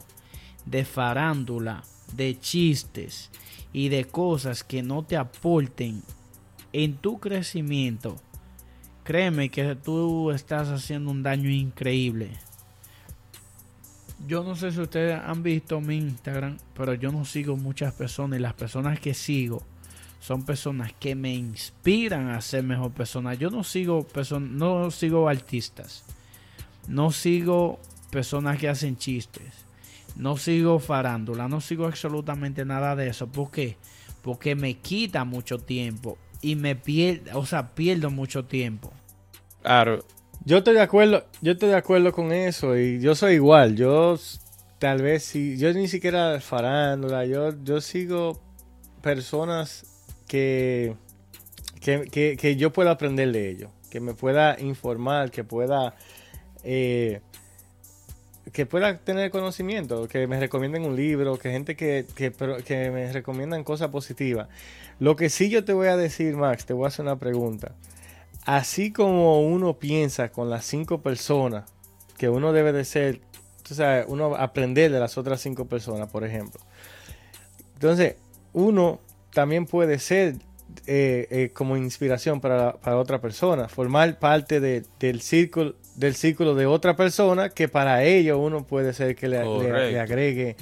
[0.67, 1.83] de farándula,
[2.15, 3.31] de chistes
[3.73, 6.03] y de cosas que no te aporten
[6.73, 8.21] en tu crecimiento,
[9.05, 12.31] créeme que tú estás haciendo un daño increíble.
[14.27, 18.39] Yo no sé si ustedes han visto mi Instagram, pero yo no sigo muchas personas
[18.39, 19.63] y las personas que sigo
[20.21, 23.35] son personas que me inspiran a ser mejor persona.
[23.35, 26.05] Yo no sigo person no sigo artistas.
[26.87, 27.81] No sigo
[28.11, 29.65] personas que hacen chistes.
[30.15, 33.27] No sigo farándula, no sigo absolutamente nada de eso.
[33.27, 33.77] ¿Por qué?
[34.23, 38.93] Porque me quita mucho tiempo y me pierdo, o sea, pierdo mucho tiempo.
[39.63, 40.05] Claro,
[40.45, 43.77] Yo estoy de acuerdo, yo estoy de acuerdo con eso y yo soy igual.
[43.77, 44.19] Yo
[44.79, 48.41] tal vez sí, yo ni siquiera farándula, yo, yo sigo
[49.01, 49.85] personas
[50.27, 50.97] que,
[51.81, 55.95] que, que, que yo pueda aprender de ellos, que me pueda informar, que pueda
[56.65, 57.21] eh,
[58.51, 63.63] que pueda tener conocimiento, que me recomienden un libro, que gente que, que, me recomiendan
[63.63, 64.49] cosas positivas.
[64.99, 67.73] Lo que sí yo te voy a decir, Max, te voy a hacer una pregunta.
[68.45, 71.65] Así como uno piensa con las cinco personas
[72.19, 73.21] que uno debe de ser,
[73.63, 76.61] tú sabes, uno aprender de las otras cinco personas, por ejemplo.
[77.75, 78.17] Entonces,
[78.53, 79.01] uno
[79.33, 80.37] también puede ser
[80.87, 86.55] eh, eh, como inspiración para, para otra persona, formar parte de- del círculo del círculo
[86.55, 89.91] de otra persona que para ello uno puede ser que le, le- Correcto.
[89.93, 90.57] le agregue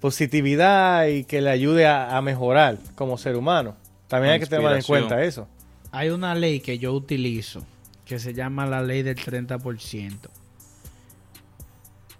[0.00, 3.76] positividad y que le ayude a, a mejorar como ser humano.
[4.08, 5.48] También hay que tener en cuenta eso.
[5.90, 7.64] Hay una ley que yo utilizo
[8.04, 10.12] que se llama la ley del 30%.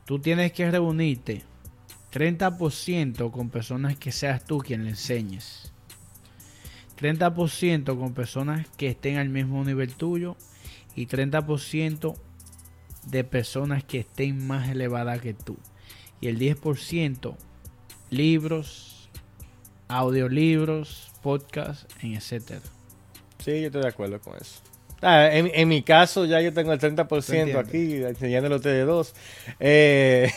[0.05, 1.43] Tú tienes que reunirte
[2.13, 5.73] 30% con personas que seas tú quien le enseñes.
[7.01, 10.37] 30% con personas que estén al mismo nivel tuyo
[10.97, 12.17] y 30%
[13.07, 15.57] de personas que estén más elevadas que tú.
[16.21, 17.37] Y el 10%
[18.11, 19.09] libros,
[19.89, 22.61] audiolibros, podcasts, en etcétera.
[23.39, 24.61] Sí, yo estoy de acuerdo con eso.
[25.01, 27.61] Ah, en, en mi caso ya yo tengo el 30% entiendo.
[27.61, 29.15] aquí, enseñándole a ustedes dos.
[29.61, 30.29] Eh,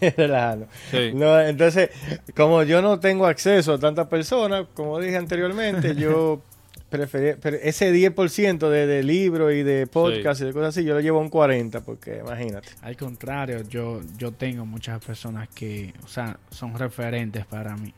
[0.16, 0.66] relajando.
[0.90, 1.12] Sí.
[1.14, 1.90] No, entonces,
[2.34, 6.42] como yo no tengo acceso a tantas personas, como dije anteriormente, yo
[6.90, 10.94] preferí, pero ese 10% de, de libros y de podcast y de cosas así, yo
[10.94, 12.68] lo llevo a un 40%, porque imagínate.
[12.82, 17.94] Al contrario, yo, yo tengo muchas personas que, o sea, son referentes para mí.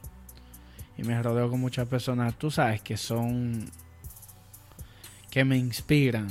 [0.98, 3.64] Y me rodeo con muchas personas, tú sabes, que son,
[5.31, 6.28] que me inspiran,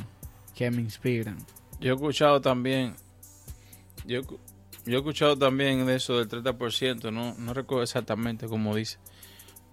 [0.55, 1.37] que me inspiran.
[1.79, 2.93] Yo he escuchado también,
[4.05, 4.21] yo,
[4.85, 8.99] yo he escuchado también de eso del 30%, no, no recuerdo exactamente cómo dice,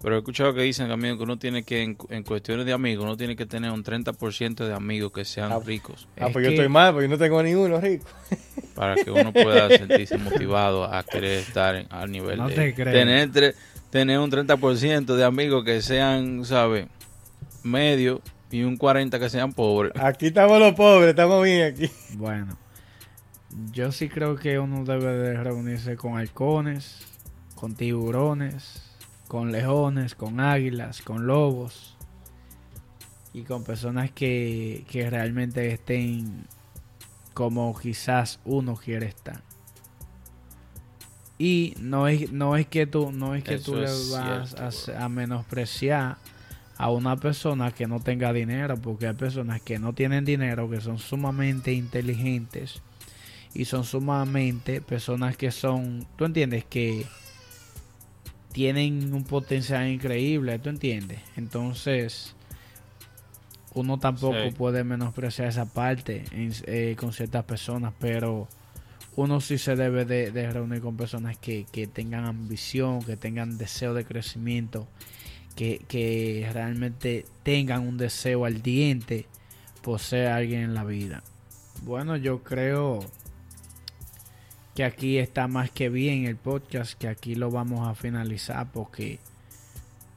[0.01, 3.03] pero he escuchado que dicen también que uno tiene que, en, en cuestiones de amigos,
[3.05, 5.59] uno tiene que tener un 30% de amigos que sean Ah.
[5.65, 8.05] ricos, Ah, Es pues yo estoy mal, porque yo no tengo ninguno rico.
[8.75, 12.71] para que uno pueda sentirse motivado a querer estar en- al nivel No de te
[12.73, 13.53] tener, tre-
[13.89, 16.87] tener un 30% de amigos que sean, ¿sabes?
[17.63, 19.91] Medio y un 40% que sean pobres.
[20.01, 21.91] Aquí estamos los pobres, estamos bien aquí.
[22.13, 22.57] Bueno,
[23.73, 26.99] yo sí creo que uno debe de reunirse con halcones,
[27.55, 28.81] con tiburones,
[29.29, 31.95] con leones, con águilas, con lobos
[33.31, 36.47] y con personas que, que realmente estén
[37.35, 39.41] como quizás uno quiere estar.
[41.37, 44.99] Y no es, no es que tú, no es que Eso tú le vas cierto,
[44.99, 46.17] a, a menospreciar
[46.77, 50.81] a una persona que no tenga dinero, porque hay personas que no tienen dinero, que
[50.81, 52.81] son sumamente inteligentes
[53.53, 57.05] y son sumamente personas que son, tú entiendes, que
[58.51, 61.19] tienen un potencial increíble, tú entiendes.
[61.37, 62.35] Entonces,
[63.73, 64.55] uno tampoco Sí.
[64.57, 68.47] puede menospreciar esa parte en- eh, con ciertas personas, pero
[69.15, 73.57] uno sí se debe de, de reunir con personas que, que tengan ambición, que tengan
[73.57, 74.87] deseo de crecimiento,
[75.55, 79.25] que, que realmente tengan un deseo ardiente
[79.81, 81.21] por ser alguien en la vida.
[81.83, 82.99] Bueno, yo creo
[84.79, 89.19] que aquí está más que bien el podcast, que aquí lo vamos a finalizar porque,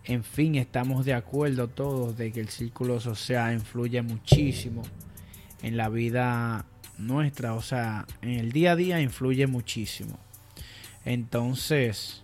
[0.05, 4.83] en fin, estamos de acuerdo todos de que el círculo social influye muchísimo
[5.65, 6.65] en la vida
[6.97, 10.17] nuestra, o sea, en el día a día influye muchísimo.
[11.05, 12.23] Entonces,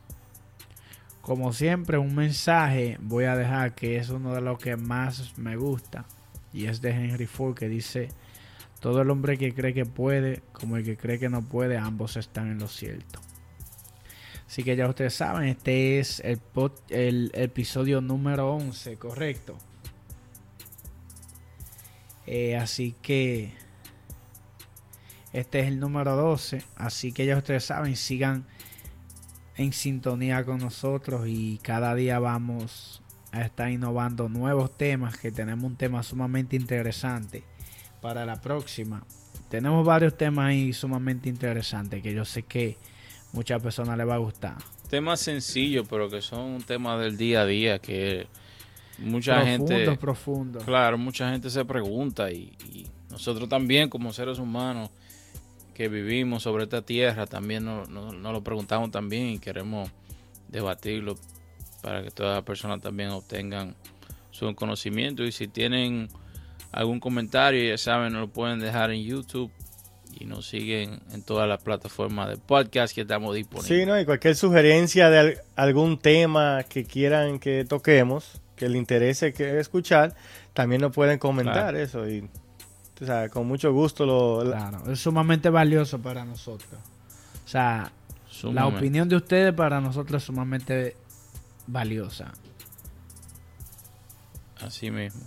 [1.20, 5.56] como siempre, un mensaje voy a dejar que es uno de los que más me
[5.56, 6.04] gusta
[6.52, 8.10] y es de Henry Ford que dice
[8.80, 12.16] todo el hombre que cree que puede, como el que cree que no puede, ambos
[12.16, 13.20] están en lo cierto.
[14.46, 16.22] Así que ya ustedes saben, este es
[16.88, 19.58] el, episodio número 11, correcto.
[22.26, 23.52] Eh, así que
[25.32, 26.62] este es el número 12.
[26.76, 28.46] Así que ya ustedes saben, sigan
[29.56, 33.02] en sintonía con nosotros y cada día vamos
[33.32, 37.44] a estar innovando nuevos temas, que tenemos un tema sumamente interesante
[38.00, 39.04] para la próxima.
[39.48, 42.76] Tenemos varios temas ahí sumamente interesantes que yo sé que
[43.32, 44.56] muchas personas les va a gustar.
[44.90, 48.26] Temas sencillos, pero que son temas del día a día que
[48.98, 49.96] mucha gente...
[49.96, 50.60] Profundo.
[50.60, 52.52] Claro, mucha gente se pregunta y,
[53.10, 54.90] nosotros también como seres humanos
[55.74, 59.90] que vivimos sobre esta tierra también nos, lo preguntamos también y queremos
[60.48, 61.16] debatirlo
[61.82, 63.74] para que todas las personas también obtengan
[64.30, 66.08] su conocimiento y si tienen
[66.72, 69.50] algún comentario, ya saben, nos lo pueden dejar en YouTube
[70.18, 73.80] y nos siguen en todas las plataformas de podcast que estamos disponibles.
[73.80, 73.98] Sí, ¿no?
[73.98, 80.14] Y cualquier sugerencia de algún tema que quieran que toquemos, que les interese que escuchar,
[80.54, 82.28] también nos pueden comentar eso y
[83.00, 84.42] o sea, con mucho gusto lo...
[84.44, 86.80] Claro, es sumamente valioso para nosotros.
[87.44, 87.92] O sea,
[88.42, 90.96] la opinión de ustedes para nosotros es sumamente
[91.66, 92.32] valiosa.
[94.60, 95.22] Así mismo.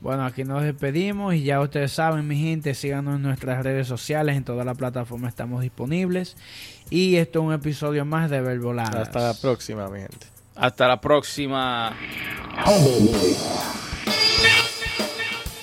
[0.00, 4.36] Bueno, aquí nos despedimos y ya ustedes saben, mi gente, síganos en nuestras redes sociales,
[4.36, 6.36] en todas las plataformas estamos disponibles.
[6.88, 9.08] Y esto es un episodio más de Verboladas.
[9.08, 10.26] Hasta la próxima, mi gente.
[10.56, 11.94] Hasta la próxima.